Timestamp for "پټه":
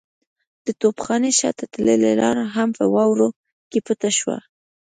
3.85-4.09